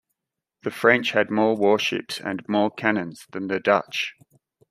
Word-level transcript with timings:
The 0.63 0.71
French 0.71 1.11
had 1.11 1.29
more 1.29 1.55
warships 1.55 2.19
and 2.19 2.41
more 2.49 2.71
cannons 2.71 3.27
than 3.31 3.49
the 3.49 3.59
Dutch. 3.59 4.15